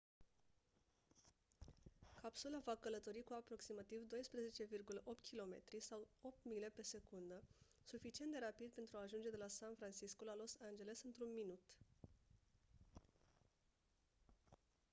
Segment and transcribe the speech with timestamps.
[2.21, 7.43] capsula va călători cu aproximativ 12,8 km sau 8 mile pe secundă
[7.83, 11.63] suficient de rapid pentru a ajunge de la san francisco la los angeles într-un minut